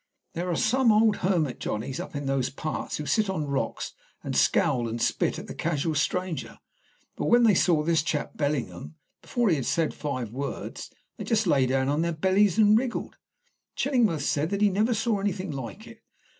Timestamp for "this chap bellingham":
7.83-8.95